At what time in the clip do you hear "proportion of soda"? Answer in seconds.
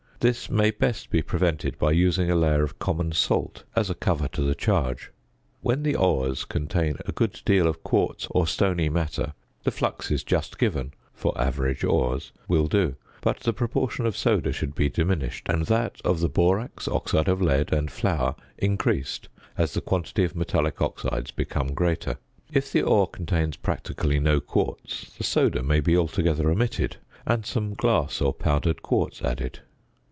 13.51-14.51